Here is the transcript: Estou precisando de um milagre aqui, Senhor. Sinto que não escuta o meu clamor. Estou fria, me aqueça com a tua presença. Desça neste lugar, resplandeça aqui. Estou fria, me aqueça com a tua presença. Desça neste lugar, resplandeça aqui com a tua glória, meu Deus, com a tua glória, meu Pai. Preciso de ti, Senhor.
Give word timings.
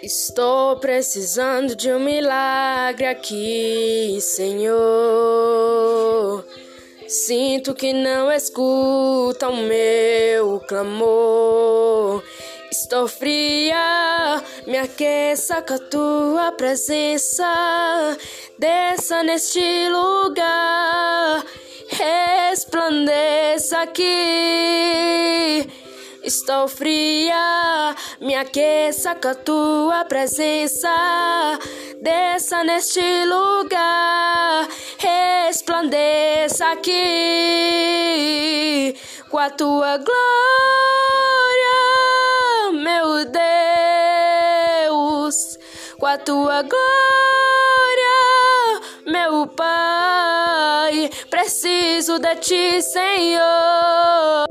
Estou 0.00 0.76
precisando 0.76 1.74
de 1.74 1.90
um 1.90 1.98
milagre 1.98 3.04
aqui, 3.04 4.16
Senhor. 4.20 4.78
Sinto 7.08 7.74
que 7.74 7.92
não 7.92 8.30
escuta 8.30 9.48
o 9.48 9.56
meu 9.56 10.60
clamor. 10.60 12.22
Estou 12.70 13.08
fria, 13.08 14.40
me 14.68 14.78
aqueça 14.78 15.60
com 15.62 15.74
a 15.74 15.78
tua 15.78 16.52
presença. 16.52 18.16
Desça 18.56 19.24
neste 19.24 19.88
lugar, 19.88 21.44
resplandeça 21.88 23.80
aqui. 23.80 25.68
Estou 26.28 26.68
fria, 26.68 27.96
me 28.20 28.34
aqueça 28.34 29.14
com 29.14 29.28
a 29.28 29.34
tua 29.34 30.04
presença. 30.04 30.90
Desça 32.02 32.62
neste 32.64 33.00
lugar, 33.24 34.68
resplandeça 34.98 36.66
aqui 36.72 36.94
com 39.30 39.38
a 39.38 39.48
tua 39.48 39.96
glória, 39.96 40.12
meu 42.74 43.24
Deus, 44.84 45.58
com 45.98 46.04
a 46.04 46.18
tua 46.18 46.60
glória, 46.60 46.82
meu 49.06 49.46
Pai. 49.46 51.08
Preciso 51.30 52.18
de 52.18 52.36
ti, 52.36 52.82
Senhor. 52.82 54.47